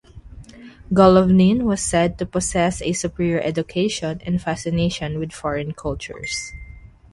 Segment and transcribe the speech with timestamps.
[0.91, 6.51] Golovnin was said to possess a superior education and fascination with foreign cultures.